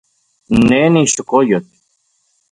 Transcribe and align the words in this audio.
Ne 0.69 0.79
nixokoyotl. 0.93 1.71